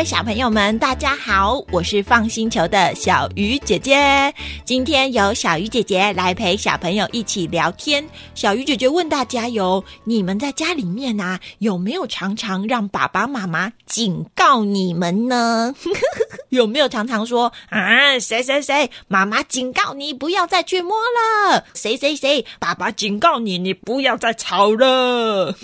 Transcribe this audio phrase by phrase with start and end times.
[0.00, 4.34] 位小朋友们，大家好，我是放星球的小鱼姐姐。
[4.64, 8.02] 今天由小鱼姐姐来陪小朋友一起聊天。
[8.34, 15.74] 小鱼姐姐问大家哟：你们在家里面啊，有没有常常让爸爸妈妈警告你们呢？
[16.48, 25.54] 有没有常常说啊，谁谁谁，妈妈警告你不要再去摸了；谁谁谁，爸爸警告你，你不要再吵了。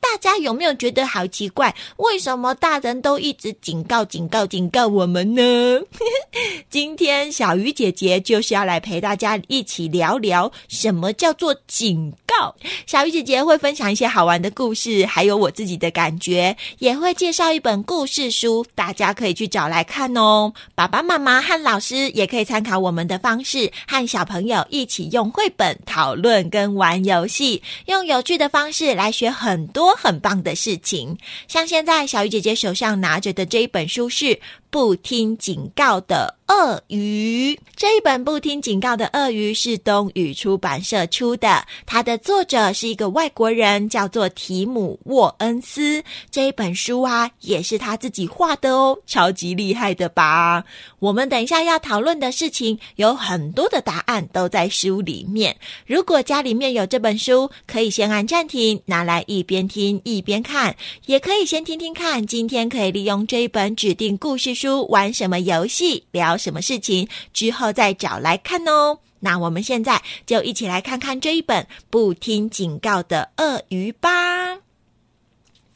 [0.00, 1.72] 大家有没有觉得好奇怪？
[1.98, 5.80] 为什么大人都一直警告、警告、警告我们呢？
[6.70, 12.54] 今天小鱼姐姐就是要来陪大家一起聊聊什么叫做警告。
[12.86, 20.52] 小鱼姐姐会分享一些好玩的故事，还有我自己的感觉，也会介绍一本故事书，大家可以去找来看哦。
[20.74, 29.90] 爸爸妈妈和老师也可以参考我们的方式，和小朋友一起用绘本讨论跟玩游戏，用有趣的方式来学很多。
[30.00, 34.26] 很棒的事情，像现在小鱼姐姐手上拿拿着的这一本书是
[34.70, 36.36] 《不听警告的》。
[36.50, 46.02] 鳄鱼这一本不听警告的鳄鱼是东宇出版社出的，它的作者是一个外国人，叫做提姆沃恩斯。
[46.28, 50.64] 这一本书啊，也是他自己画的哦，超级厉害的吧？
[50.98, 55.56] 我们等一下要讨论的事情有很多的答案都在书里面。
[55.86, 60.74] 如果家里面有这本书，可以先按暂停，拿来一边听一边看，
[61.06, 62.26] 也可以先听听看。
[62.26, 66.36] 今天可以用这一本指定故事书玩什么游戏，聊。
[66.36, 68.98] 什么事情之后再找来看哦？
[69.20, 74.60] 那我们现在就一起来看看这一本不听警告的鳄鱼吧。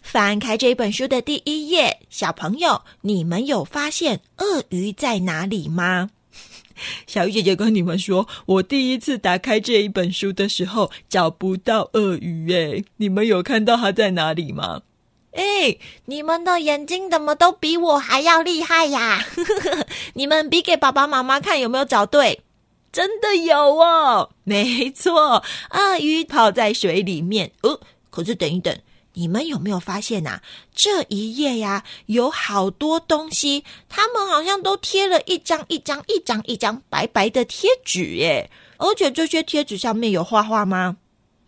[0.00, 6.10] 翻开这本书的第一页，小朋友，你们有发现鳄鱼在哪里吗？
[7.06, 14.82] 小鱼姐姐跟你们说，我第一次打开这一本书的时候找不到鳄鱼，诶，你们有看到它在哪里吗？
[15.34, 19.24] 哎，你们的眼睛怎么都比我还要厉害呀？
[20.14, 22.40] 你们比给爸爸妈妈看有没有找对？
[22.92, 27.50] 真的有哦，没错，鳄鱼泡在水里面。
[27.62, 28.78] 哦，可是等一等，
[29.14, 30.38] 你们有没有发现呐？
[30.72, 38.48] 这一页呀，有好多东西，他们好像都贴了一张一张、一张一张白白的贴纸耶。
[38.76, 40.96] 而且这些贴纸上面有画画吗？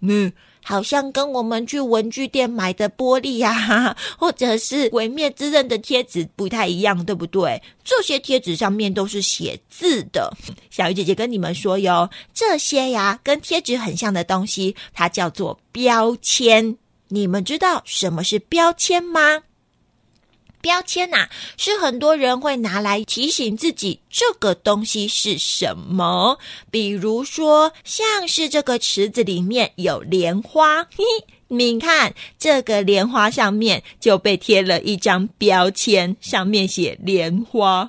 [0.00, 0.32] 嗯。
[0.68, 7.62] 好像跟我们去文具店买的玻璃呀， 或者是《鬼灭之刃》的贴纸不太一样，对不对？
[7.84, 10.28] 这些贴纸上面都是写字的。
[10.68, 16.76] 小鱼姐姐跟你们说哟，这些呀跟贴纸很像的东西，它叫做标签。
[17.08, 19.44] 你们知道什么是标签吗？
[20.66, 26.40] 标签呐，是很多人会拿来提醒自己这个东西是什么。
[26.72, 31.04] 比如说，像是这个池子里面有莲花， 嘿
[31.46, 37.88] 你看这个莲花上面就被贴了一张标签，上面写莲花，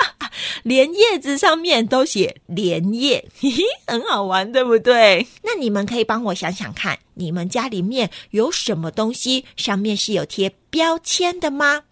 [0.64, 3.50] 连叶子上面都写莲叶， 嘿
[3.86, 5.26] 很好玩，对不对？
[5.42, 11.82] 那你们可以帮我想想看，你们家里面有什么东西上面是有贴标签的吗？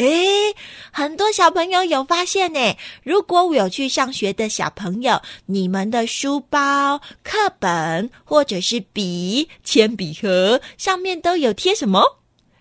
[0.00, 0.54] 诶，
[0.90, 2.74] 很多小朋友有发现呢。
[3.02, 12.02] 如果我有去上学的小朋友，你们的书包、课本或者是笔、铅笔盒上面都有贴什么？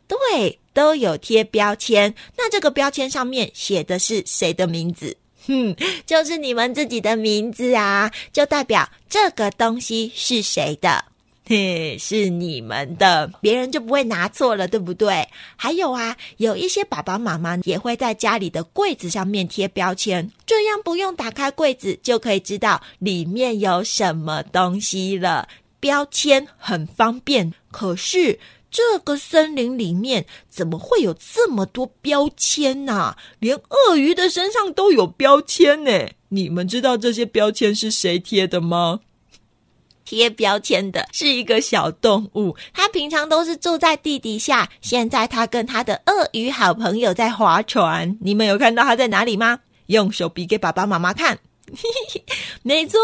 [0.06, 2.14] 对，都有贴标签。
[2.36, 5.16] 那这个标签上面写的是谁的名字？
[5.48, 5.74] 哼，
[6.06, 11.06] 就是你们自己的名字啊，就代表这个东西是谁的。
[11.50, 15.28] 嘿， 是你们的，别人就不会拿错了，对不对？
[15.56, 25.48] 还有啊，有一些爸爸妈妈也会在家里的柜子上面贴标签，这样不用打开柜子就可以知道里面有什么东西了。
[25.80, 28.38] 标签很方便，可是
[28.70, 33.16] 这个森林里面怎么会有这么多标签呢？
[33.40, 36.10] 连鳄鱼的身上都有标签呢！
[36.28, 39.00] 你们知道这些标签是谁贴的吗？
[40.10, 44.68] 贴标签的是一个小动物，它平常都是住在地底下。
[44.82, 49.60] 现在它跟它的鳄鱼好朋友在划船，你们有看到它在哪里吗？
[49.86, 51.38] 用手比给爸爸妈妈看。
[52.64, 52.98] 没错，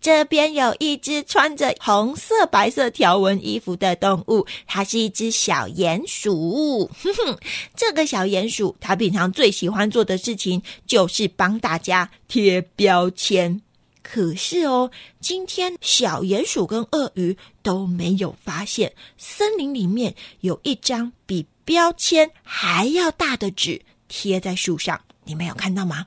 [0.00, 6.90] 这边有一只穿着红色、白色条纹衣服的动物，它是一只小鼹鼠。
[7.76, 13.60] 这个小鼹鼠，它平常最喜欢做的事情就是帮大家贴标签。
[14.02, 14.90] 可是哦，
[15.20, 26.06] 今天小鼹鼠跟鳄鱼都没有发现森林里面有一张比标签还要大的纸贴在树上，你们有看到吗？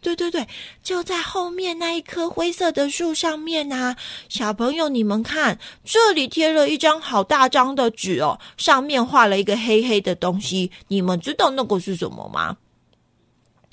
[0.00, 0.46] 对对对，
[0.80, 3.96] 就在后面那一棵灰色的树上面啊！
[4.28, 10.70] 小朋友，你们看，这里贴了一张好大张的纸哦，上面画了一个黑黑的东西。
[10.86, 12.56] 你们知道那个是什么吗？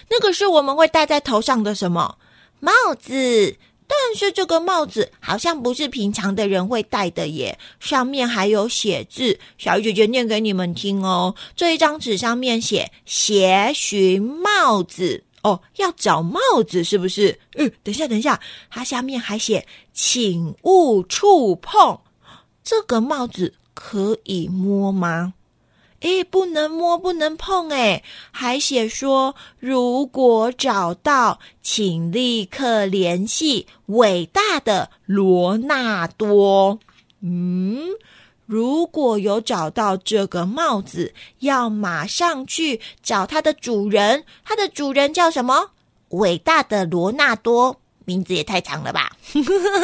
[0.09, 2.17] 那个是我们会戴在头上的什么
[2.65, 3.57] 帽子？
[3.87, 9.39] 但是这个帽子好像不是平常的人会戴的耶，上面还有写字。
[9.59, 15.23] 小鱼姐姐念给你们听哦，这一张纸上面写“斜寻帽子”。
[15.45, 17.39] 哦，要找帽子是不是？
[17.53, 18.41] 嗯，等一下，等一下，
[18.71, 21.99] 它下面还写“请勿触碰”。
[22.65, 25.35] 这个帽子可以摸吗？
[26.05, 27.69] 诶，不能摸，不能碰。
[27.71, 36.77] 诶，还写说，如果找到，请立刻联系伟大的罗纳多。
[37.21, 37.95] 嗯。
[38.45, 44.25] 如果有找到这个帽子，要马上去找它的主人。
[44.43, 45.71] 它的主人叫什么？
[46.09, 49.09] 伟大的罗纳多，名字也太长了吧？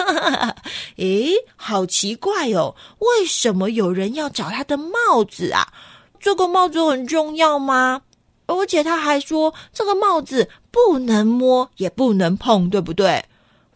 [0.98, 5.74] 诶，好奇怪哦，为什么有人要找他的帽子啊？
[6.22, 8.04] 这个帽子很重要吗？
[8.46, 13.26] 而且他还说，这个帽子不能摸，也不能碰，对不对？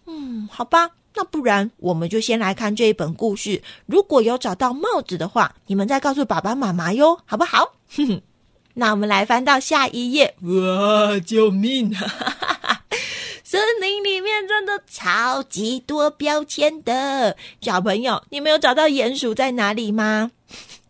[0.06, 0.92] 嗯，好吧。
[1.18, 3.64] 那不然，我们就先来看这一本故事。
[3.86, 7.76] 如果有找到帽子的话，你们再告诉爸爸妈妈哟，好不好？
[8.76, 10.36] 那我们来翻到下一页。
[10.42, 12.82] 哇，救命啊！
[13.46, 20.32] 森林里面真的超级多标签的，小朋友，你们有找到鼹鼠在哪里吗？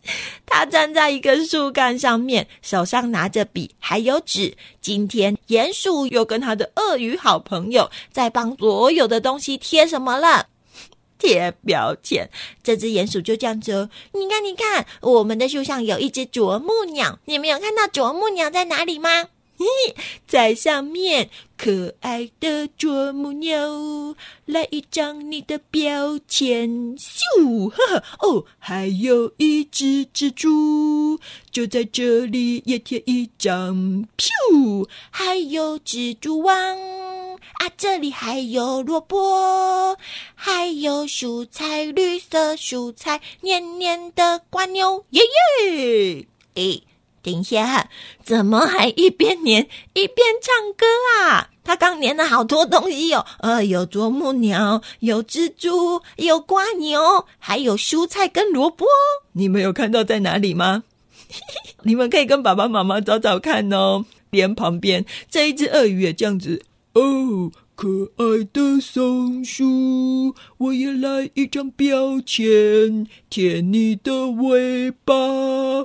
[0.46, 4.56] 他站在一根树干上面，手上拿着笔还有纸。
[4.80, 10.46] 今天鼹鼠又跟他的鳄鱼好朋友在帮所有的东西贴什么了？
[11.18, 12.28] 贴标签。
[12.62, 19.28] 这只鼹鼠就这样子，你看，你看，我们的树上有一只啄木鸟，你们有看到啄木鸟在哪里吗？
[20.28, 24.14] 在上面，可爱的啄木鸟，
[24.44, 27.70] 来一张你的标签，咻！
[27.70, 31.18] 哈哈，哦，还有一只蜘蛛，
[31.50, 34.86] 就在这里也贴一张，咻！
[35.10, 39.96] 还有蜘蛛网啊，这里还有萝卜，
[40.34, 45.22] 还有蔬菜，绿色蔬菜，黏黏的瓜牛，耶
[45.64, 46.26] 耶！
[46.54, 46.82] 诶。
[47.26, 47.90] 等一下，
[48.22, 50.86] 怎么还一边念一边唱歌
[51.20, 51.50] 啊？
[51.64, 58.86] 他刚念了好多东西哦，呃，有啄木鸟，有蜘蛛，有瓜牛，还有蔬菜跟萝卜。
[59.32, 60.84] 你们有看到在哪里吗？
[61.82, 64.04] 你们可以跟爸爸妈妈找找看哦。
[64.30, 66.62] 连旁边这一只鳄鱼也这样子
[66.92, 67.50] 哦。
[67.74, 75.12] 可爱的松鼠，我也来一张标签，贴你的尾巴，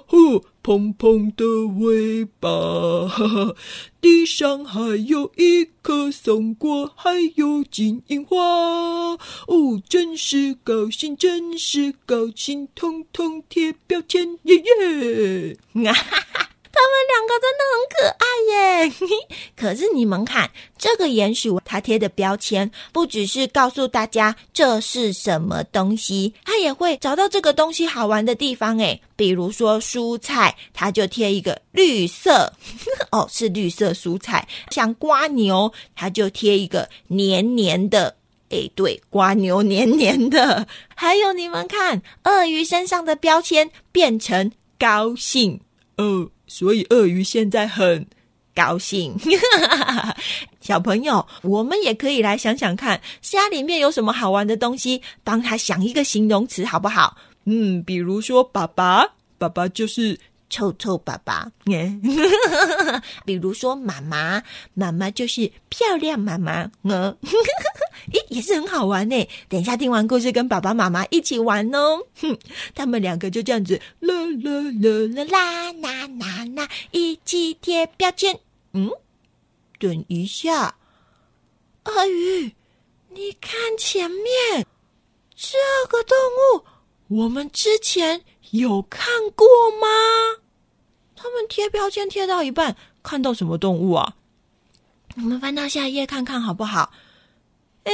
[0.08, 1.46] 呼，蓬蓬的
[1.80, 3.08] 尾巴。
[3.08, 3.56] 哈哈，
[4.00, 8.38] 地上还有一颗松果，还有金银花。
[8.38, 15.58] 哦，真是高兴，真是高兴，通通贴标签，耶耶！
[15.88, 16.48] 啊哈哈。
[16.74, 18.92] 他们两个真的很可爱耶！
[19.56, 29.02] 可是你们看，这个鼹鼠它贴的标签不只是告诉大家这是什么东西，它也会找到这个东西好玩的地方诶。
[29.16, 32.54] 比如说蔬菜，它就贴一个绿色，
[33.12, 34.48] 哦，是绿色蔬菜。
[34.72, 38.16] 像瓜牛，它就贴一个黏黏的，
[38.50, 40.68] 诶，对，瓜牛黏黏的。
[40.96, 45.60] 还有你们看，鳄鱼身上的标签变成高兴
[45.98, 46.30] 哦。
[46.48, 48.06] 所以鳄鱼现在很
[48.54, 49.16] 高兴，
[50.62, 57.18] 小朋友，我们也可以来想想看，家里面有什么好玩的东西，帮他想一个形容词好不好？
[57.46, 59.06] 嗯，比如说爸爸，
[59.38, 60.20] 爸爸就是。
[60.52, 61.50] 臭臭爸爸，
[63.26, 64.44] 比如说妈妈，
[64.74, 67.18] 妈妈就是漂亮妈妈，呃，
[68.12, 69.28] 咦，也是很好玩呢。
[69.48, 72.04] 等一下听完故事，跟爸爸妈妈一起玩哦。
[72.22, 72.38] 哼，
[72.76, 78.38] 他们两个就这样子，啦啦啦啦啦啦啦啦，一起贴标签。
[78.74, 78.92] 嗯，
[79.80, 80.76] 等一下，
[81.86, 82.54] 鳄鱼，
[83.10, 84.66] 你看前面
[85.34, 85.58] 这
[85.90, 86.18] 个动
[86.58, 86.66] 物，
[87.12, 89.46] 我们之前有看过
[89.82, 89.88] 吗？
[91.14, 94.16] 他们贴标签贴到一半，看到什么动物啊？
[95.18, 96.94] 我们翻到下一页看看好不好？
[97.84, 97.92] 哎，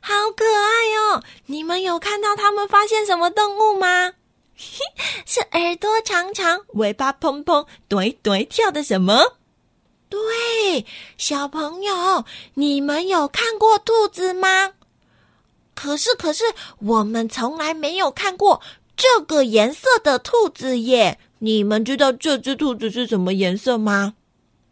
[0.00, 1.22] 好可爱哦！
[1.46, 4.14] 你们有看到他们发现什么动物吗？
[5.26, 9.36] 是耳朵长长、尾巴蓬蓬、对对跳的什么？
[10.08, 10.86] 对，
[11.18, 12.24] 小朋友，
[12.54, 14.72] 你们有看过兔子吗？
[15.82, 16.44] 可是，可是
[16.78, 18.62] 我们从来没有看过
[18.96, 21.18] 这个颜色的兔子耶。
[21.40, 24.14] 你们知道这只兔子是什么颜色吗？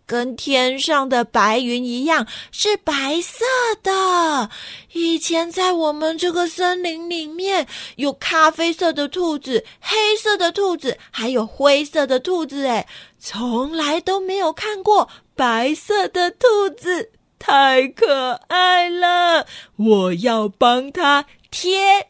[0.06, 3.44] 跟天上的白云一样，是白色
[3.82, 4.50] 的。
[4.92, 12.86] 以前在我们这个森林里面，有咖啡色的兔子、黑色的兔子，还有灰色的兔子，哎，
[13.18, 19.46] 从来都没有看过白色的兔子，太可爱了！
[19.76, 22.06] 我要帮它贴。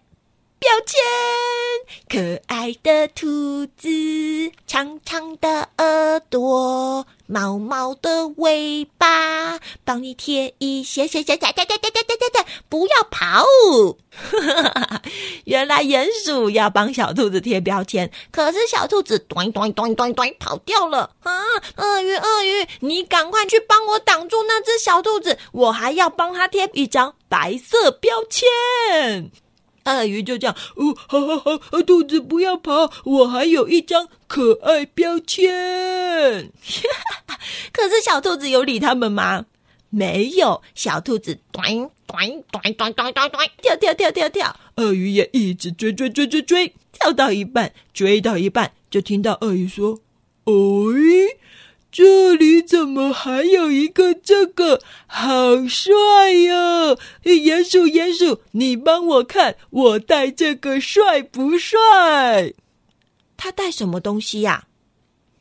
[0.60, 1.00] 标签，
[2.06, 3.88] 可爱的兔子，
[4.66, 9.20] 长长的耳朵，毛毛的尾巴，
[9.90, 13.44] 帮你贴一些，谢谢，哒哒哒哒哒哒哒不要跑！
[15.47, 21.32] 原来鼹鼠要帮小兔子贴标签，可是小兔子端端端端端跑掉了啊！
[21.75, 29.32] 鳄鱼，鳄鱼，你赶快去帮我挡住那只小兔子，我还要帮它贴一张白色标签。
[29.87, 36.52] 鳄鱼就这样，哦，好好好，兔子不要跑，我还有一张可爱标签。
[37.73, 39.47] 可是小兔子有理他们吗？
[39.90, 50.00] 没有，小兔子短短短短短短短跳跳跳跳跳，鳄鱼也一直追追追追追，跳到一半，追到一半，就听到鳄鱼说
[50.47, 51.37] ：“哎。”
[51.92, 54.80] 这里怎么还有一个这个？
[55.09, 56.97] 好帅哟！
[57.25, 62.54] 鼹鼠，鼹鼠，你帮我看，我戴这个帅不帅？
[63.37, 64.68] 他戴什么东西呀？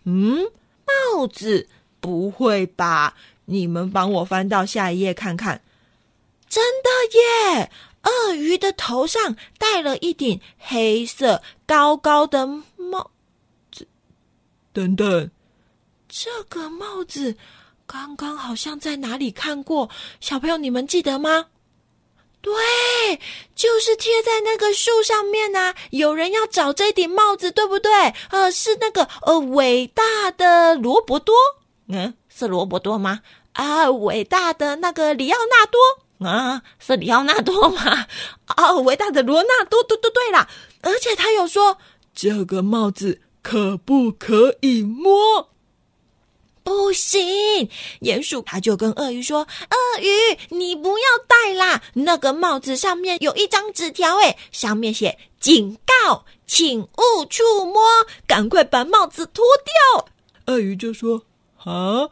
[0.06, 0.48] 嗯，
[1.13, 1.68] 帽子？
[2.00, 3.15] 不会吧？
[3.50, 5.62] 你们帮我翻到下一页看看。
[6.48, 6.89] 真的
[7.58, 7.72] 耶！
[8.03, 13.12] 鳄鱼的头上戴了一顶黑色高高的帽
[13.72, 13.88] 子。
[14.72, 15.29] 等等。
[16.08, 17.36] 这个帽子
[17.86, 19.89] 刚刚好像在哪里看过，
[20.20, 21.48] 小朋友你们记得吗？
[22.41, 22.53] 对，
[23.53, 25.75] 就是贴在那个树上面呐。
[25.91, 27.91] 有人要找这顶帽子，对不对？
[28.29, 31.36] 呃，是那个呃伟大的罗伯多，
[31.89, 33.22] 嗯，是罗伯多吗？
[33.53, 38.08] 啊，伟大的那个里奥纳多啊，是里奥纳多吗？
[38.48, 40.50] 啊，伟大的罗纳多，对对对啦。
[40.82, 41.77] 而且他有说，
[42.13, 45.50] 这个帽子可不可以摸？
[46.62, 47.68] 不行，
[48.01, 49.39] 鼹鼠他就跟鳄鱼说
[49.72, 51.82] ：“鳄鱼，你不要戴啦！
[51.94, 57.82] 那个帽子上面有一张纸条，哎，上面写警告，请勿触摸，
[58.27, 59.44] 赶快把帽子脱
[59.96, 60.10] 掉。”
[60.46, 61.24] 鳄鱼就说
[61.63, 62.10] ：“啊，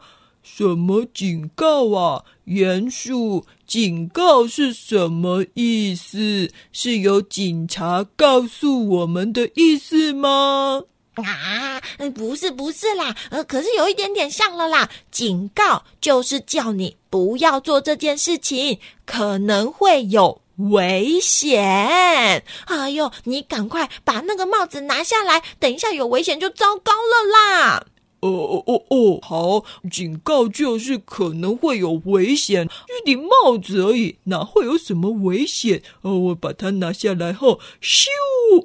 [0.56, 2.24] 什么警告啊？
[2.46, 6.50] 鼹鼠，警告是什么意思？
[6.72, 10.82] 是有警察告诉我们的意思吗？”
[11.16, 11.80] 啊，
[12.14, 14.88] 不是不是啦，呃，可是有一点点像了啦。
[15.10, 20.40] 警告就是叫你不要做这件事情，可能会有
[20.70, 22.44] 危险。
[22.66, 27.86] 哎呦，你赶快把那个帽子拿下来，等一下有危险就糟糕了啦。
[28.20, 35.82] 哦哦哦哦，好，警告就是可能会有危险，一顶帽子而已，哪会有什么危险？
[36.02, 38.06] 哦，我把它拿下来后，咻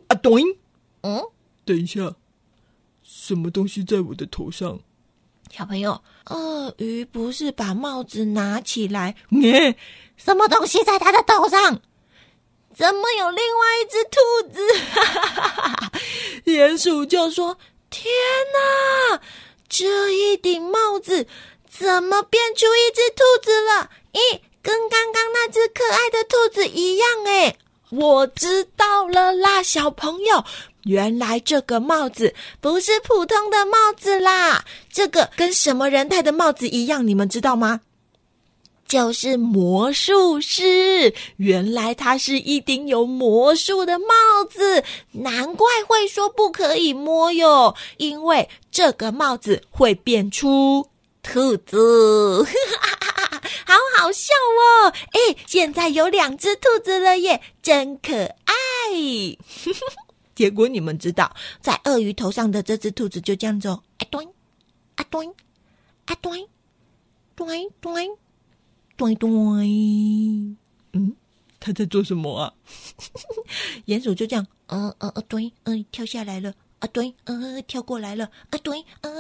[0.08, 0.40] 啊，咚，
[1.02, 1.22] 嗯，
[1.66, 2.16] 等一下。
[3.04, 4.80] 什么东西在我的头上？
[5.52, 9.16] 小朋友，鳄鱼不是把帽子拿起来？
[9.30, 9.78] 耶，
[10.18, 11.80] 什么东西在他的头上？
[12.74, 14.18] 怎么有另外一只兔
[14.52, 14.60] 子？
[16.52, 17.56] 鼹鼠就说
[17.92, 18.12] ：“天
[19.12, 19.22] 哪，
[19.70, 21.25] 这一顶帽子
[21.70, 23.89] 怎么变出一只兔子了？
[24.13, 27.08] 咦，跟刚刚那只可爱的兔子一样？
[27.25, 27.58] 哎，
[27.89, 30.43] 我知道了啦，小朋友。”
[30.84, 37.08] 原来这个帽子不是普通的帽子啦，这个跟什么人戴的帽子一样？
[37.08, 37.79] 你们知道吗？
[38.88, 41.13] 就是魔术师。
[41.38, 44.06] 原来它是一顶有魔术的帽
[44.50, 50.88] 子，难怪会说不可以摸哟，因为这个帽子会变出
[51.22, 52.46] 兔子，
[53.66, 54.94] 好好笑哦！
[55.12, 58.54] 哎，现在有两只兔子了耶，真可爱。
[60.36, 64.25] 结果你们知道，在鳄鱼头上的这只兔子就这样子，啊端，
[64.96, 65.28] 啊端，
[66.06, 66.40] 啊端，
[67.36, 68.06] 端端，
[69.04, 69.28] 端端，
[70.94, 71.14] 嗯，
[71.60, 72.54] 他在做什么啊？
[73.88, 79.12] 鼹鼠就这样，呃呃呃，对，嗯，跳下来了，啊对，呃，跳过来了，啊对，呃，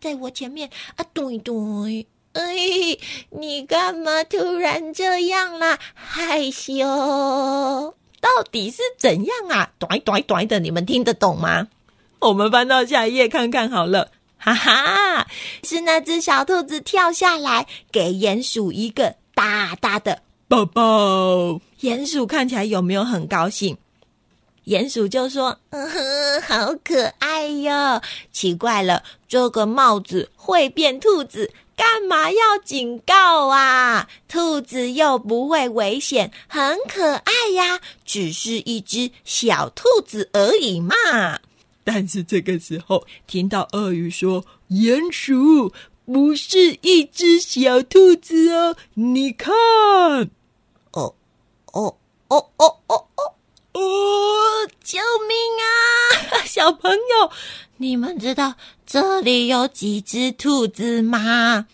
[0.00, 2.42] 在我前面，啊对对，哎，
[3.30, 5.78] 你干嘛突然这样啦？
[5.94, 6.74] 害羞。
[8.20, 9.72] 到底是怎样啊？
[9.78, 11.68] 短短短的，你们听得懂吗？
[12.20, 14.10] 我们翻到下一页看看好了。
[14.38, 15.26] 哈哈，
[15.64, 21.60] 是那只小兔子跳下来，给鼹鼠一个大大的抱抱。
[21.80, 23.76] 鼹鼠看起来有没有很高兴？
[24.66, 28.02] 鼹鼠就说：“嗯哼，好可爱哟！
[28.30, 34.08] 奇怪了，这个帽子会变兔子，干嘛要警告啊？
[34.28, 40.94] 兔子又不会危险，很可爱呀，只是一只小兔子而已嘛。
[41.90, 45.72] 但是这个时候，听到鳄鱼说：“鼹鼠
[46.04, 49.54] 不是一只小兔子哦，你看，
[50.90, 51.14] 哦，
[51.72, 51.96] 哦，
[52.28, 53.34] 哦，哦，哦，哦，
[53.72, 53.80] 哦，
[54.84, 56.44] 救命啊！
[56.44, 57.30] 小朋友，
[57.78, 61.68] 你们知道这里有几只兔子吗？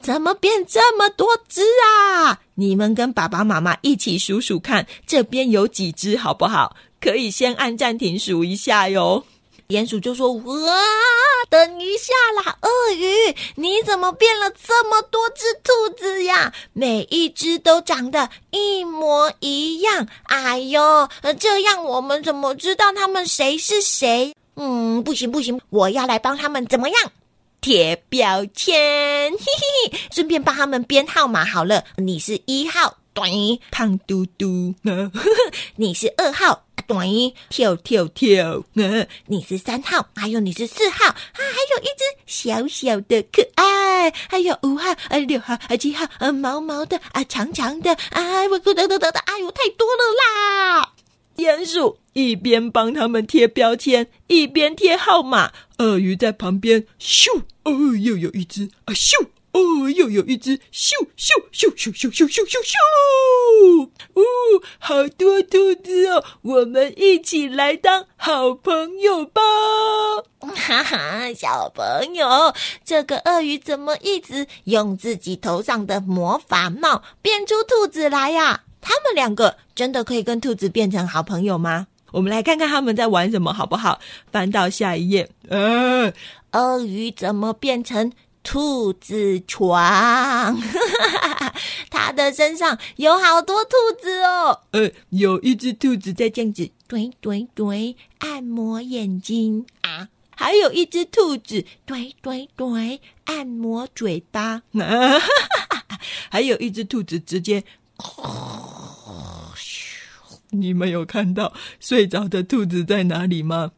[0.00, 2.40] 怎么变这么多只啊？
[2.56, 6.74] 你们跟爸爸妈妈一起数数看，这边有几只，好不好？
[7.00, 9.24] 可以先按暂停数一下哟。”
[9.68, 10.72] 鼹鼠就说：“哇，
[11.48, 12.12] 等一下
[12.44, 16.52] 啦，鳄鱼，你怎么变了这么多只兔子呀？
[16.74, 20.06] 每一只都长得一模一样。
[20.24, 24.34] 哎呦，这样我们怎么知道他们谁是谁？
[24.56, 27.12] 嗯，不行不行，我要来帮他们怎么样？
[27.60, 31.84] 贴标签， 嘿嘿嘿，顺便帮他们编号码好了。
[31.96, 33.30] 你是一号。”短
[33.70, 34.74] 胖嘟嘟，
[35.76, 37.08] 你是二号，短
[37.48, 38.64] 跳跳跳，
[39.26, 41.42] 你是三号，还有你是四号，啊，还
[41.76, 50.92] 有一只小小的可爱，还有五号、啊六号、啊七号，啊毛毛的，啊长长的，啊我得得得得，哎呦太多了啦！
[51.36, 59.28] 鼹鼠一边帮他们贴标签，一边贴号码，鳄鱼在旁边咻，哦，又有一只啊咻。
[59.54, 63.88] 哦，又有一只咻咻咻咻咻咻咻咻咻！
[64.14, 64.22] 哦，
[64.80, 69.40] 好多兔子哦，我们一起来当好朋友吧！
[70.40, 72.52] 哈哈，小朋友，
[72.84, 78.64] 这个鳄鱼怎么一直用自己头上的魔法帽变出兔子来呀？
[78.80, 81.86] 他们两个真的可以跟兔子变成好朋友吗？
[82.10, 84.00] 我们来看看他们在玩什么，好不好？
[84.32, 85.30] 翻到下一页。
[85.48, 86.12] 呃，
[86.52, 88.12] 鳄鱼怎么变成？
[88.44, 90.56] 兔子床，
[91.90, 93.70] 它的身上有好多兔
[94.00, 94.60] 子哦。
[94.72, 100.08] 呃，有一只兔子在这样子，对对对，按摩眼睛啊。
[100.36, 104.62] 还有一只兔子，对对对，按摩嘴巴。
[106.30, 107.64] 还有一只兔子直接，
[110.50, 113.72] 你们有看到睡着的兔子在哪里吗？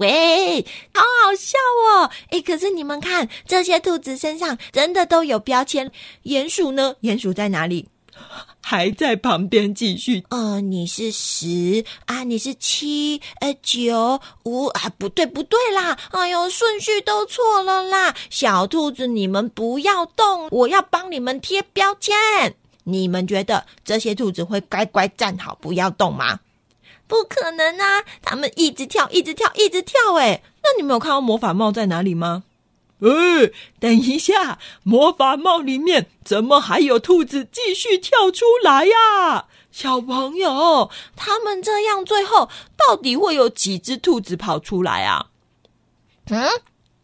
[0.00, 1.58] 喂，好好笑
[1.92, 2.10] 哦！
[2.30, 5.92] 哎，可是你们看，这些兔子身上真的都有标签。
[6.24, 6.94] 鼹鼠呢？
[7.02, 7.86] 鼹鼠在哪里？
[8.62, 10.24] 还在旁边继续。
[10.30, 12.24] 呃，你是十啊？
[12.24, 13.20] 你是七？
[13.40, 14.90] 呃，九五啊？
[14.96, 15.98] 不对，不对啦！
[16.12, 18.14] 哎呦，顺序都错了啦！
[18.30, 22.16] 小兔子，你们不要动，我要帮你们贴标签。
[22.84, 26.40] 你们觉得这些兔子会乖乖站好，不要动吗？
[27.10, 28.04] 不可能啊！
[28.22, 30.14] 他们一直跳，一直跳，一直跳。
[30.14, 32.44] 哎，那你没有看到魔法帽在哪里吗？
[33.00, 39.46] 哎，等一下，魔法帽里面怎么还有兔子继续跳出来呀？
[39.72, 45.26] 小朋友，他们这样最后到底会有几只兔子跑出来啊？
[46.30, 46.48] 嗯，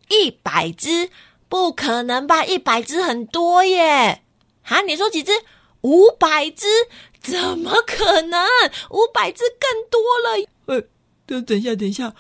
[0.09, 1.11] 一百只？
[1.49, 2.45] 不可能吧？
[2.45, 4.23] 一百只很多耶！
[4.63, 5.33] 啊，你说几只？
[5.81, 6.67] 五百只？
[7.27, 8.47] 怎么可能？
[8.91, 10.47] 五百只更多了！
[10.67, 10.83] 呃，
[11.27, 12.15] 等等一下，等一下，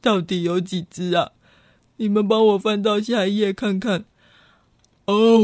[0.01, 1.31] 到底有几只啊？
[1.97, 4.05] 你们帮我翻到下一页看看。
[5.05, 5.39] 哦，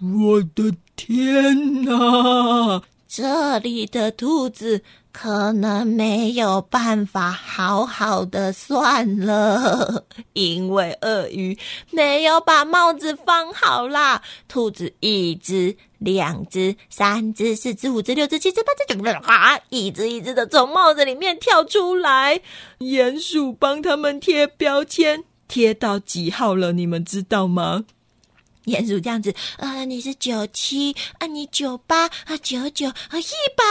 [0.00, 2.82] 我的天哪！
[3.10, 4.82] 这里的兔子。
[5.12, 11.58] 可能没有办法好好的算了， 因为鳄鱼
[11.90, 14.22] 没有把帽子放好啦。
[14.46, 19.58] 兔子一只、两只、三只、四只、五只、六只、七只、八只、啊！
[19.70, 22.40] 一只一只的从帽子里面跳出来。
[22.78, 26.70] 鼹鼠帮他们贴标签，贴到几号了？
[26.72, 27.84] 你们知道吗？
[28.66, 33.64] 鼹鼠这样子，啊，你是九七，啊，你九八，啊，九九，啊，一百。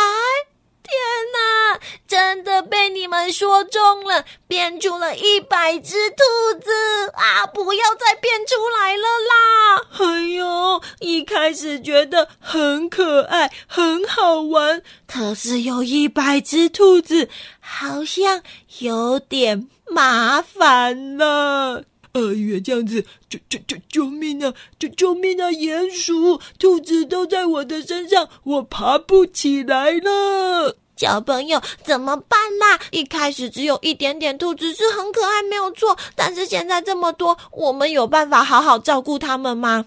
[0.82, 0.98] 天
[1.34, 1.80] 哪！
[2.08, 6.72] 真的被你们说中了，变出了一百只兔子
[7.14, 7.46] 啊！
[7.46, 9.86] 不要再变出来了啦！
[10.00, 18.42] 哎呦，一开始觉得很可爱、很好玩，可是有一百只兔子，好像
[18.80, 21.84] 有点麻烦了。
[22.14, 24.54] 鳄鱼这样子，救救救救命啊！
[24.80, 25.50] 救救命啊！
[25.50, 30.76] 鼹鼠、兔子都在我的身上，我爬不起来了。
[30.96, 32.80] 小朋友怎么办啦？
[32.92, 35.98] 一开始只有一点点兔子是很可爱，没有错。
[36.16, 39.86] 但是现在这么多，我们有办法好好照顾它们吗？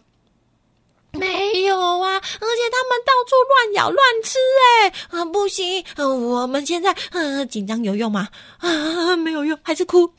[1.13, 4.39] 没有啊，而且他们到处乱咬乱吃，
[4.83, 8.29] 哎，啊，不行，我们现在呃紧张有用吗？
[8.59, 10.11] 啊，没有用，还是哭哇，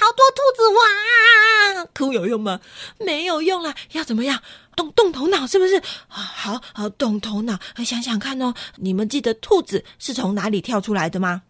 [0.00, 2.60] 好多兔子哇，哭有用吗？
[2.98, 4.40] 没有用了，要怎么样？
[4.74, 5.76] 动动头脑是不是？
[6.08, 11.42] 啊，好好动头脑，想想看哦，你们记得兔子是从哪里跳出来的吗？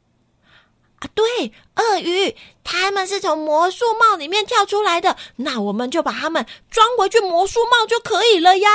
[1.00, 2.34] 啊，对，鳄鱼，
[2.64, 8.68] 他们是从魔术帽里面跳出来的，那我们就把他们装回去魔术帽就可以了呀。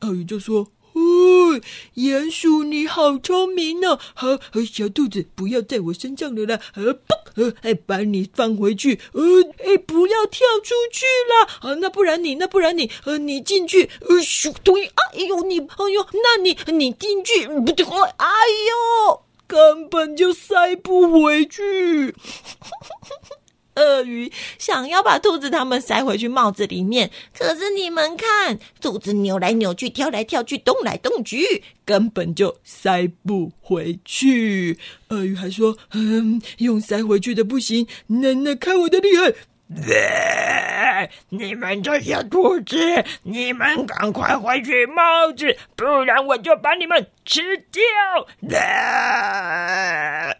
[0.00, 1.60] 鳄鱼就说：“哦，
[1.94, 3.98] 鼹鼠你好聪明哦！
[4.14, 4.38] 好，
[4.70, 9.22] 小兔子不要在我身上了啦，呃，不，呃，哎，把你放回去，呃，
[9.64, 11.48] 哎，不要跳出去啦。
[11.60, 17.86] 啊，那不然你，那不然你，呃，你进去，呃，鼠对，哎呦你，哎呦，那你你进去，不对，
[18.18, 18.26] 哎
[18.68, 22.14] 呦。”根本就塞不回去。
[23.74, 34.78] 鳄鱼想要把兔子他们塞回去帽子里面，可是你们看，兔子扭来扭去，跳来跳去，动来动去，根本就塞不回去。
[35.08, 39.34] 鳄鱼还说：“嗯，用塞回去的不行，那那看我的厉害！”
[41.30, 47.80] 你们这些兔子，你们赶快回去帽子，不然我就把你们吃掉！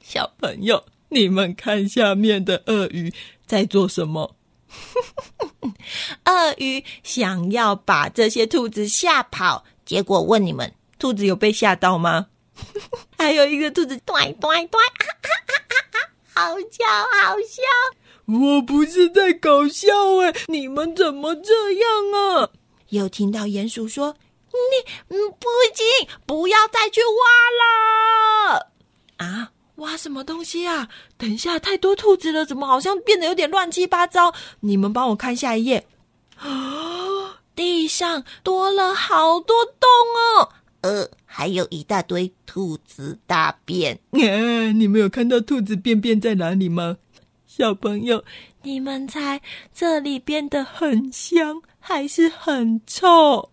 [0.00, 3.12] 小朋友，你们看下面的鳄鱼
[3.44, 4.36] 在做什么？
[6.24, 12.28] 鳄鱼想要把这些兔子吓跑，结果问你们：兔子有被吓到吗？
[13.18, 14.78] 还有一个兔子，对对对，
[16.34, 16.86] 好笑
[17.22, 17.62] 好笑。
[18.26, 19.86] 我不是在搞笑
[20.22, 22.50] 哎，你们怎么这样啊？
[22.90, 24.16] 又听到鼹鼠说
[24.52, 28.70] ：“你嗯，不行，不要再去挖了
[29.16, 29.50] 啊！
[29.76, 30.88] 挖什么东西啊？
[31.18, 34.32] 等一下，太多兔子了，怎么好像变得有点乱七八糟？
[34.60, 35.86] 你们帮我看下一页
[36.38, 39.88] 啊， 地上多了好多洞
[40.38, 40.48] 哦，
[40.82, 44.00] 呃，还有一大堆兔子大便。
[44.12, 46.98] 你们有看到兔子便便在哪里吗？
[47.56, 48.24] 小朋友，
[48.62, 49.40] 你们猜
[49.72, 53.50] 这里变得很香还是很臭？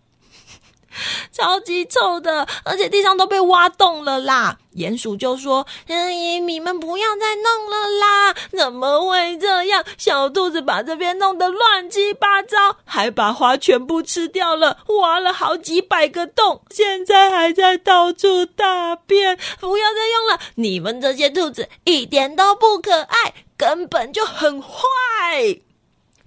[1.30, 4.58] 超级臭的，而且地上都被挖洞了啦！
[4.74, 8.34] 鼹鼠就说：“哎，你们不要再弄了啦！
[8.50, 9.84] 怎么会这样？
[9.96, 19.38] 小兔子把这边弄得乱七八糟，还把花全部吃掉了，挖了好几百个洞，现在还在到处大便！
[19.60, 20.40] 不要再用了！
[20.56, 24.68] 你们这些兔子一点都不可爱。”根本就很坏，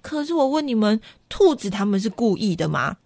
[0.00, 2.96] 可是我问你们，兔子他们是故意的吗？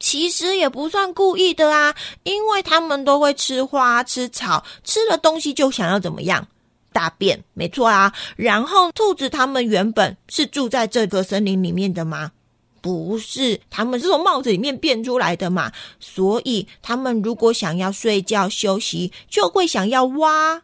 [0.00, 6.48] 其实也不算故意的啊，因为他们都会吃花、吃草，吃了东西就想要怎么样？
[6.94, 8.14] 大便，没错啊。
[8.36, 12.32] 然后兔子他们原本是住在这个森林里面的吗？
[12.80, 15.70] 不是，他们是从帽子里面变出来的嘛。
[16.00, 20.62] 所以他们如果想要睡觉休息，就会想要挖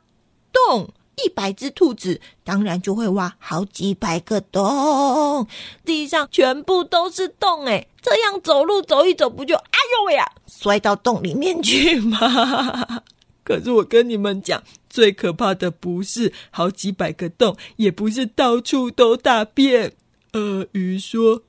[0.50, 0.88] 洞。
[1.24, 5.46] 一百只兔子，当然就会挖好几百个洞，
[5.84, 12.18] 地上全部都是洞，哎，这样走路走一走，不就哎呦喂呀，摔到洞里面去吗？
[13.44, 19.94] 可是我跟你们讲，最可怕的不是好几百个洞，也不是到处都大便。
[20.34, 21.42] 鳄鱼说：“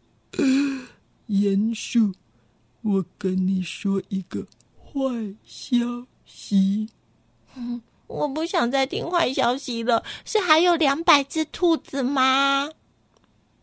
[1.28, 2.14] 鼹鼠，
[2.82, 6.88] 我跟你说一个坏消息。”
[7.56, 7.82] 嗯。
[8.10, 10.04] 我不想再听坏消息了。
[10.26, 12.72] 是还有两百只兔子吗？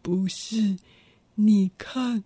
[0.01, 0.77] 不是，
[1.35, 2.23] 你看，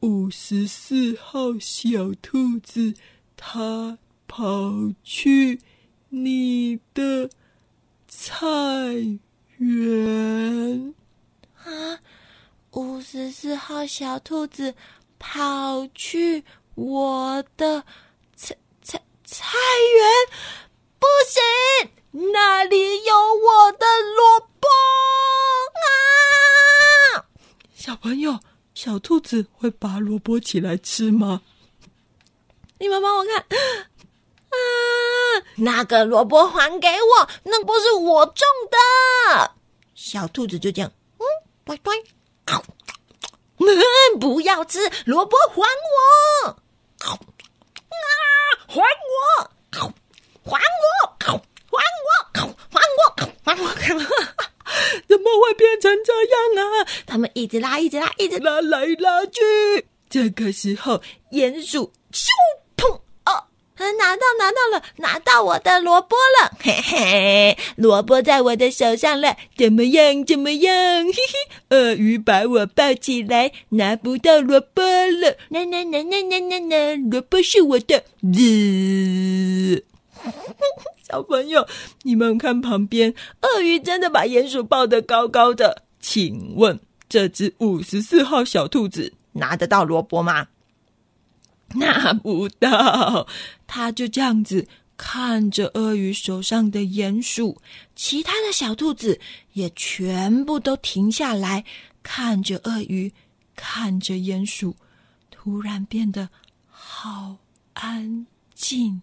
[0.00, 2.94] 五十四号小兔子，
[3.36, 5.60] 它跑去
[6.10, 7.28] 你的
[8.06, 8.46] 菜
[9.56, 10.94] 园
[11.64, 11.98] 啊！
[12.70, 14.72] 五十四号小兔子
[15.18, 16.44] 跑去
[16.76, 17.82] 我的
[18.36, 19.48] 菜菜菜
[19.96, 20.67] 园。
[20.98, 21.42] 不行，
[22.32, 24.68] 那里有我的萝卜
[27.16, 27.24] 啊！
[27.74, 28.40] 小朋友，
[28.74, 31.42] 小兔子会拔萝卜起来吃吗？
[32.78, 34.56] 你们帮我看啊！
[35.56, 39.54] 那个萝卜还给我，那不是我种的。
[39.94, 41.24] 小兔子就这样，嗯，
[41.64, 41.94] 乖乖，
[42.46, 42.62] 嗯，
[44.20, 46.48] 不要吃萝卜，还我！
[47.00, 47.18] 啊，
[48.68, 49.50] 还我！
[50.48, 50.62] 还我！
[51.20, 51.38] 还我！
[53.44, 53.66] 还我！
[53.66, 54.00] 还我！
[55.06, 56.86] 怎么会变成这样啊？
[57.06, 59.86] 他们一直拉，一直拉，一直拉来拉去。
[60.08, 61.00] 这个时候，
[61.32, 62.28] 鼹鼠咻
[62.76, 63.48] 砰啊！
[63.76, 70.24] 拿到拿到了，拿到我的萝卜了，嘿嘿，萝卜在我的手上了，怎么样？
[70.24, 71.06] 怎么样？
[71.06, 78.04] 嘿嘿，鳄鱼把我抱起来，拿不到萝卜了，那那那那那那那，萝卜是我的。
[81.02, 81.66] 小朋友，
[82.02, 85.84] 你们看旁边，鳄鱼真的把鼹鼠抱得高高的。
[86.00, 90.48] 请问这只五十四号小兔子拿得到萝卜吗？
[91.74, 93.26] 拿不到，
[93.66, 97.60] 他就这样子看着鳄鱼手上的鼹鼠，
[97.94, 99.20] 其他的小兔子
[99.52, 101.64] 也全部都停下来，
[102.02, 103.12] 看着鳄鱼，
[103.54, 104.76] 看着鼹鼠，
[105.30, 106.30] 突然变得
[106.68, 107.36] 好
[107.74, 109.02] 安静。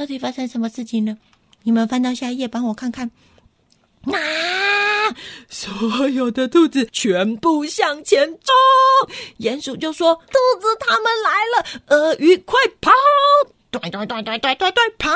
[0.00, 1.14] 到底发生什么事情了？
[1.62, 3.10] 你们翻到下一页，帮我看看。
[4.04, 4.16] 啊！
[5.50, 8.54] 所有的兔子全部向前冲。
[9.40, 12.90] 鼹鼠就说：“兔子他们来了！”鳄鱼快跑！
[13.70, 15.10] 对对对对对对对，跑！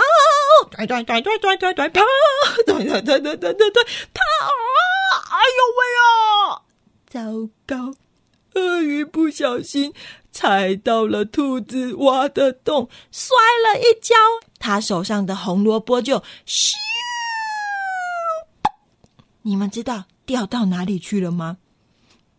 [0.77, 2.03] 对对对对对对对，跑！
[2.67, 4.21] 对对对对对对对，跑！
[5.31, 6.61] 哎呦喂啊！
[7.09, 7.95] 糟糕，
[8.55, 9.93] 鳄鱼不小心。
[10.33, 14.17] 踩到了兔子挖的洞，摔了一跤，
[14.59, 16.73] 他手上的红萝卜就咻！
[19.43, 21.59] 你们知道掉到哪里去了吗？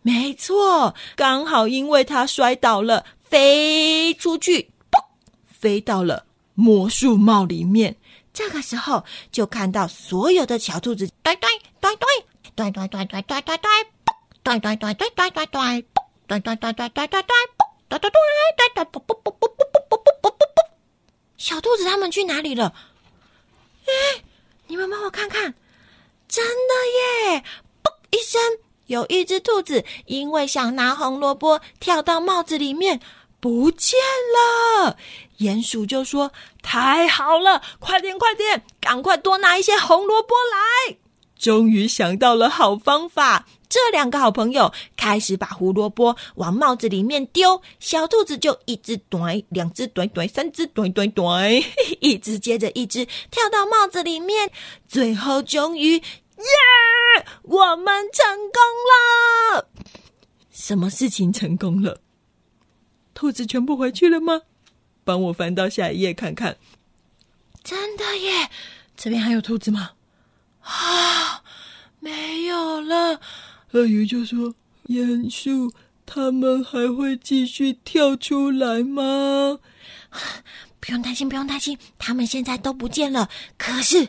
[0.02, 5.02] 没错，刚好因为他摔倒了，飞出去，嘣，
[5.48, 7.96] 飞到了魔术帽里面。
[8.34, 11.50] 这个时候就看到所有的小兔子，对对
[11.80, 12.12] 对对
[12.58, 13.82] 对对对对对对对，
[14.44, 15.86] 对对对对对对对，对
[16.28, 17.22] 哒哒哒哒哒哒。
[17.88, 20.64] 哒哒哒哒哒哒啵啵啵啵啵啵啵啵啵啵！
[21.38, 22.74] 小兔子他们去哪里了？
[23.86, 24.24] 哎，
[24.68, 25.54] 你们帮我看看，
[26.28, 27.44] 真的耶！
[27.84, 28.42] 嘣一声，
[28.88, 33.00] 有一只兔子因为想拿红萝卜，跳到帽子里面
[33.40, 34.00] 不见
[34.36, 34.98] 了。
[35.38, 36.32] 鼹鼠就说
[36.64, 40.98] ：“太好了，快点快点，赶快多拿一些红萝卜来！”
[41.38, 43.46] 终于想到了好方法。
[43.68, 51.52] 这两个好朋友开始把胡萝卜往帽子里面丢，小兔子就一只短，两只短短，三只短短短，
[52.00, 54.52] 一只接着一只跳到帽子里面，
[54.88, 57.26] 最后终于，耶！
[57.44, 58.62] 我们成功
[59.56, 59.68] 了！
[60.52, 62.02] 什么事情成功了？
[63.14, 64.42] 兔子全部回去了吗？
[65.04, 66.58] 帮我翻到下一页看看。
[67.64, 68.50] 真的耶！
[68.96, 69.92] 这边还有兔子吗？
[70.62, 71.44] 啊，
[72.00, 73.20] 没有了。
[73.76, 74.56] 鳄鱼就说
[74.88, 75.70] ：“鼹鼠，
[76.06, 79.60] 他们还会继续跳出来吗？”
[80.80, 83.30] 不用担心，不用担心，他们现在都不见了。
[83.58, 84.08] 可是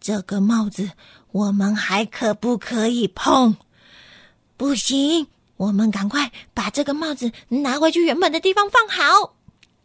[0.00, 0.92] 这个帽子，
[1.32, 3.56] 我们还可不可以碰？
[4.56, 9.34] 不行，我们赶快把这个帽子拿回去原本的地方放好。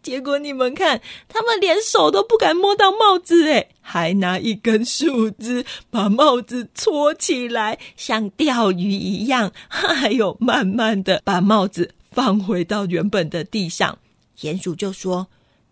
[0.05, 13.97] 结果你们看，他们连手都不敢摸到帽子，哎，还拿一根树枝把帽子搓起来，像钓鱼一样，还有慢慢的把帽子放回到原本的地上。
[14.39, 15.25] 鼹鼠就说：“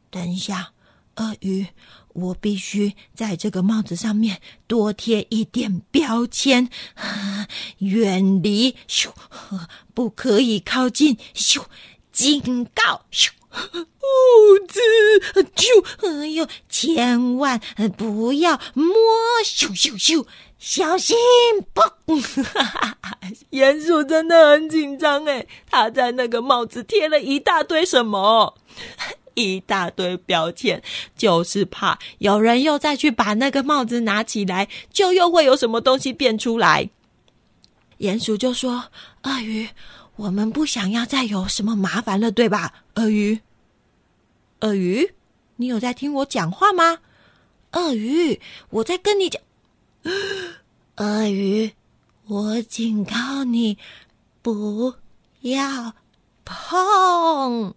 [0.09, 0.71] 等一下，
[1.17, 1.67] 鳄鱼，
[2.13, 6.71] 我必须在这个帽子上面多贴一点标签，
[7.77, 9.09] 远离，咻，
[9.93, 11.61] 不可以靠近，咻，
[12.11, 14.79] 警告，咻。”兔子，
[15.55, 17.61] 就哎呦，千万
[17.95, 18.87] 不要摸！
[19.43, 20.25] 咻咻咻，
[20.57, 21.15] 小心！
[21.73, 21.91] 嘣！
[23.51, 28.57] 鼹鼠真的很紧张哎，他在那个帽子贴了一大堆什么，
[29.35, 30.81] 一大堆标签，
[31.15, 36.89] 就是怕有人又再去把那个帽子拿起来，就又会有什么东西变出来。
[37.99, 38.85] 鼹鼠就说
[39.23, 39.69] ：“鳄鱼。”
[40.15, 42.83] 我们不想要再有什么麻烦了，对吧？
[42.95, 43.41] 鳄鱼，
[44.59, 45.13] 鳄鱼，
[45.55, 46.99] 你有在听我讲话吗？
[47.71, 49.41] 鳄鱼，我在跟你讲。
[50.97, 51.71] 鳄鱼，
[52.27, 53.79] 我警告你，
[54.43, 54.93] 不
[55.41, 55.95] 要
[56.45, 57.73] 碰。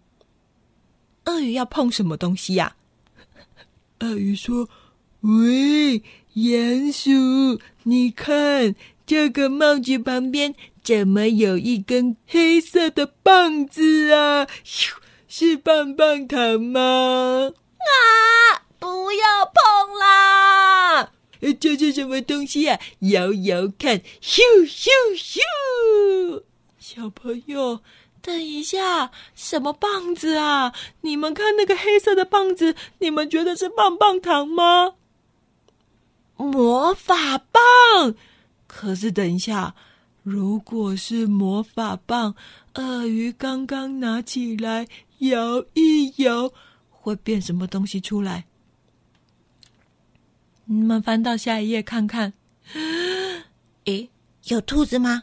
[1.24, 2.76] 鳄鱼要碰什么东西呀？
[4.00, 4.68] 鳄鱼说
[5.22, 6.02] ：“喂，
[6.34, 8.74] 鼹鼠，你看
[9.06, 10.54] 这个帽子旁边。”
[10.86, 14.46] 怎么有一根黑色的棒子啊？
[15.26, 17.50] 是棒棒糖吗？
[17.50, 18.62] 啊！
[18.78, 21.10] 不要碰啦！
[21.58, 22.78] 这是什么东西啊？
[23.00, 26.44] 摇摇看，咻咻咻！
[26.78, 27.80] 小朋友，
[28.22, 30.72] 等一下，什么棒子啊？
[31.00, 34.94] 你们看那个黑色的棒子，你们觉得是棒棒糖吗？
[36.36, 38.14] 魔法棒！
[38.68, 39.74] 可是等一下，
[40.28, 42.34] 如果是魔法棒，
[42.74, 46.52] 鳄鱼刚刚拿起来摇一摇，
[46.90, 48.44] 会变什么东西出来？
[50.64, 52.32] 你们翻到下一页看看。
[53.86, 54.10] 诶，
[54.48, 55.22] 有兔子吗？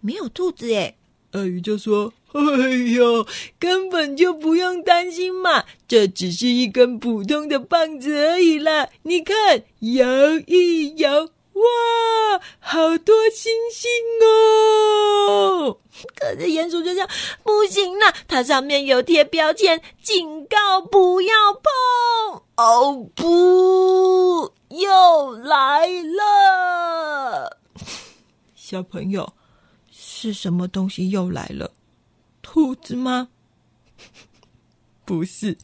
[0.00, 0.96] 没有兔子诶。
[1.30, 3.24] 鳄鱼就说：“哎呦，
[3.60, 8.88] 根本就不用担心嘛，这只是一根普通的棒子而已啦。
[9.04, 10.04] 你看，摇
[10.48, 13.90] 一摇，哇，好多星星
[14.26, 15.78] 哦！
[16.16, 17.08] 可是鼹鼠就这样
[17.42, 22.42] 不行了，它上面有贴标签，警告不要碰。
[22.56, 27.58] 哦不，又来了，
[28.54, 29.32] 小朋友。”
[29.90, 31.72] 是什么东西又来了？
[32.42, 33.28] 兔子吗？
[35.04, 35.58] 不是，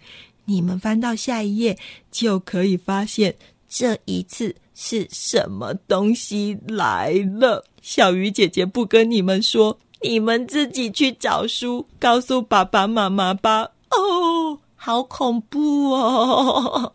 [0.46, 1.78] 你们翻到下一页
[2.10, 3.36] 就可以发现，
[3.68, 7.10] 这一次是什么东西来
[7.40, 7.64] 了。
[7.82, 13.72] 小鱼姐姐不跟你们说，你们自己去找书，告诉爸爸妈妈吧。
[13.90, 16.92] 哦，好恐怖哦！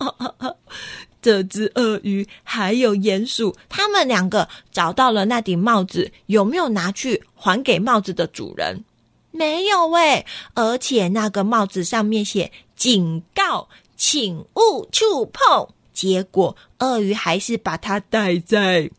[1.21, 8.85] 这只鳄鱼还有鼹鼠，他们两个找到了那顶帽子，有没有拿去还给帽子的主人？
[9.31, 13.67] 没有喂，而且那个帽子上面写“警告，
[13.97, 18.89] 请勿触碰”，结果鳄鱼还是把它戴在。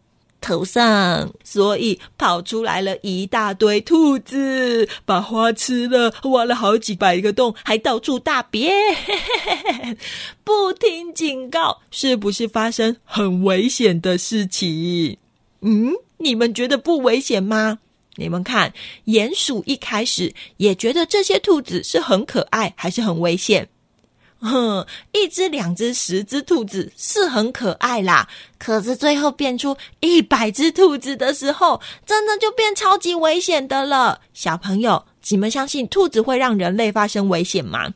[0.47, 8.75] 头上，所以跑出来了一大堆兔子，把花吃了，挖了好几百个洞，还到处大便。
[10.45, 15.17] 不听警告，是不是发生很危险的事情？
[15.63, 17.79] 嗯，你们觉得不危险吗？
[18.17, 18.75] 你们看，
[19.07, 23.71] 鼹鼠一开始也觉得这些兔子是很可爱，还是很危险？
[24.45, 28.29] 哼，一只、两只、十只兔子是很可爱啦，
[28.59, 34.21] 可是最后变出一百只兔子的时候，真的就变超级危险的了。
[34.33, 37.93] 小朋友，你们相信兔子会让人类发生危险吗？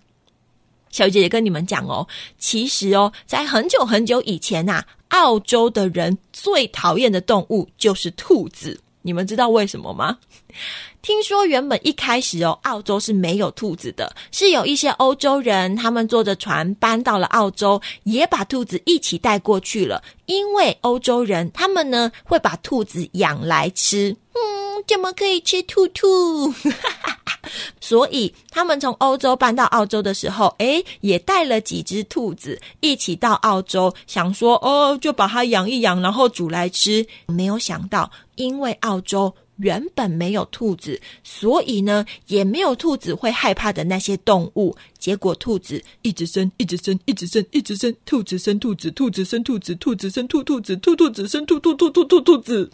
[0.90, 2.08] 小姐姐跟你们讲哦，
[2.38, 8.80] 其实哦，在很久很久以前呐，澳洲的人最讨厌的动物就是兔子。
[9.02, 10.18] 你们知道为什么吗？
[11.00, 20.02] 听说原本一开始哦，澳洲是没有兔子的，是有一些欧洲人他们坐着船搬到了澳洲，也把兔子一起带过去了。
[20.26, 26.52] 因为欧洲人他们呢会把兔子养来吃，嗯，怎么可以吃兔兔？
[27.80, 37.06] 所以他们从欧洲搬到澳洲的时候，诶，也带了几只兔子一起到澳洲，想说哦，就把它养一养，然后煮来吃。
[37.26, 39.34] 没有想到，因为澳洲。
[39.58, 44.76] 原本没有兔子，所以呢，也没有兔子会害怕的那些动物。
[45.00, 52.70] 结果兔子一直生，一直生，一直生，一直生，兔子生兔子，兔子生兔子，兔子生兔兔子，兔兔子生兔兔兔兔兔兔子。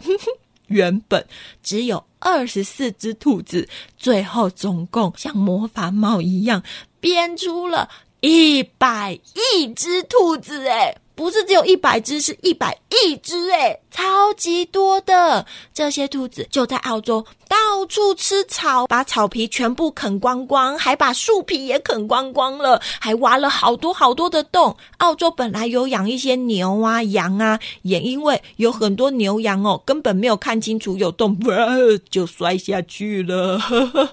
[0.67, 1.25] 原本
[1.63, 6.61] 只有二十四只兔子，最后总共像魔法帽一样
[6.99, 7.89] 编出了
[8.21, 10.67] 一百亿只兔子。
[10.67, 10.95] 哎。
[11.15, 15.45] 不是只有一百只，是一百亿只诶，超级多的！
[15.73, 24.75] 这些兔子就在澳洲到处吃草，把草皮全部啃光光，还把树皮也啃光光了，还挖了好多好多的洞。
[24.97, 31.37] 澳洲本来有养一些牛啊、羊啊，也因为有很多牛羊哦，根本没有看清楚有洞，
[32.09, 33.61] 就摔下去了。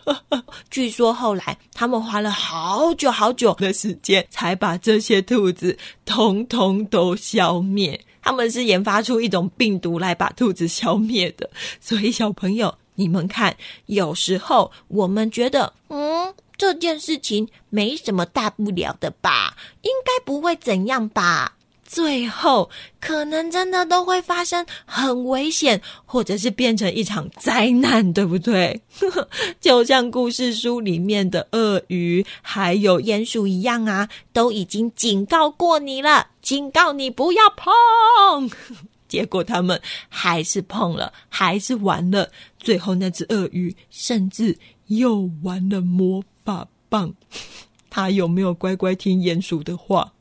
[0.71, 6.89] 据说后来他们花了好久好久的时间，才把这些兔子统统。
[6.93, 11.49] 都消灭，他们是研发出一种病毒来把兔子消灭的。
[11.81, 21.57] 所以小朋友，你们看，有时候我们觉得，嗯，这件事情没什么大不了的吧，应该不会怎样吧。
[21.93, 28.81] 最后可能真的都会发生很危险，或者是变成一场灾难，对不对？
[29.61, 38.51] 就像故事书里面的鳄鱼还有鼹鼠一样啊，都已经警告过你了，警告你不要碰，
[39.07, 39.79] 结果他们
[40.09, 42.31] 还是碰了，还是玩了。
[42.59, 47.13] 最后那只鳄鱼甚至又玩了魔法棒，
[47.91, 50.15] 他有没有乖乖听鼹鼠的话？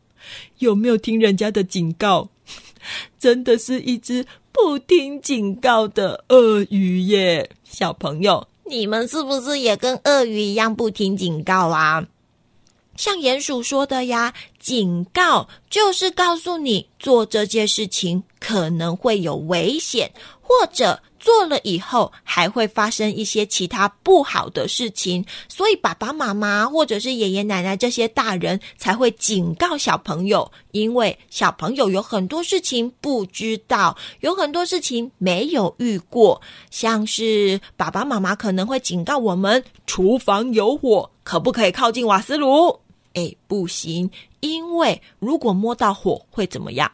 [0.60, 2.30] 有没有听人家的警告？
[3.20, 7.50] 真的是一只不听警告的鳄鱼耶！
[7.64, 12.06] 小朋友，你们是不是也跟鳄鱼一样不听警告啊？
[12.98, 20.12] 像鼹鼠说的呀，警告就是告诉你做这件事情可能会有危险，
[20.42, 25.24] 或者做了以后还会发生一些其他不好的事情。
[25.48, 36.42] 所以爸爸妈妈或者是爷爷奶奶这些大人才会警告小朋友，因为小朋友有很多事情不知道，有很多事情没有遇过，
[36.72, 41.10] 像是爸爸妈妈可能会警告我们，厨房有火。
[41.24, 42.80] 可不可以靠近瓦斯炉？
[43.14, 44.10] 哎，不行，
[44.40, 46.92] 因为如果摸到火会怎么样？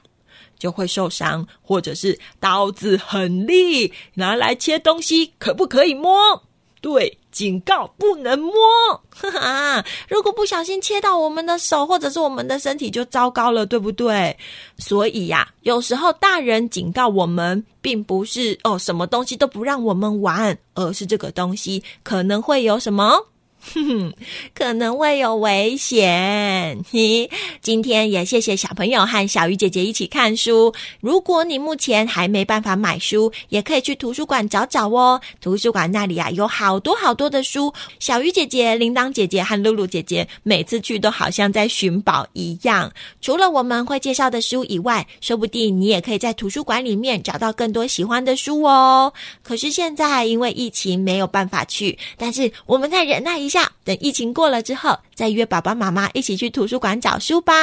[0.57, 6.41] 就会受伤，或者是刀子很利，拿来切东西，可不可以摸？
[6.79, 8.53] 对，警告不能摸。
[9.09, 14.37] 哈哈，如果不小心切到我们的手或者是我们的身体，就糟糕了，对不对？
[14.77, 23.25] 所以呀，有时候大人警告我们，并不是哦，什么东西都不让我们玩，而是这个东西可能会有什么。
[23.59, 24.13] 哼哼，
[24.53, 26.83] 可能会有危险。
[26.91, 27.29] 嘿，
[27.61, 30.73] 今天也谢谢小朋友和小鱼姐姐一起看书。
[31.01, 35.19] 如果你目前还没办法买书，也可以去图书馆找找哦。
[35.41, 37.73] 图书馆那里啊，有好多好多的书。
[37.99, 42.91] 小鱼姐姐、铃铛姐姐和露露姐姐每次去都好像在寻宝一样。
[43.21, 49.11] 除了我们会介绍的书以外，说不定你也可以在图书馆里面找到更多喜欢的书哦。
[49.43, 53.71] 可是现在因为疫情没有办法去，但是我们再忍耐下。
[53.83, 57.53] 等疫情过了之后，再约爸爸妈妈一起去图书馆找书吧。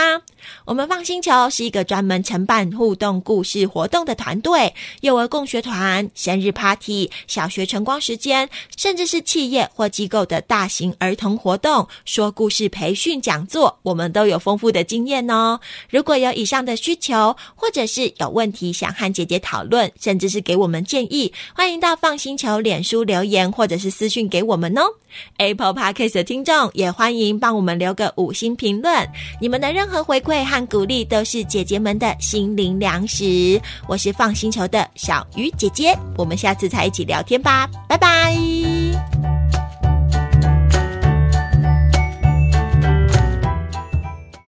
[0.65, 15.61] 我们放星球是一个专门承办互动故事活动的团队，幼儿共学团、生日 party、小学晨光时间，甚至是企业或机构的大型儿童活动、说故事培训讲座，我们都有丰富的经验哦。
[15.91, 24.83] 如果有以上的需求，或者是有问题想和姐姐讨论，甚至是给我们建议，欢迎到放星球脸书留言，或者是私讯给我们哦。
[25.39, 29.09] Apple Podcast 的听众也欢迎帮我们留个五星评论，
[29.41, 33.61] 你们的任何回馈和鼓励都是姐姐们的心灵粮食。
[33.87, 38.35] 我是放星球的小鱼姐姐，我们下次再一起聊天吧，拜拜。